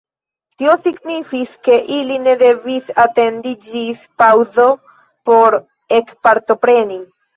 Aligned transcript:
Tio 0.61 0.71
signifis, 0.85 1.51
ke 1.67 1.75
ili 1.97 2.17
ne 2.23 2.33
devis 2.39 2.89
atendi 3.03 3.53
ĝis 3.67 4.03
paŭzo 4.23 4.67
por 5.31 5.59
ekpartopreni. 5.99 6.99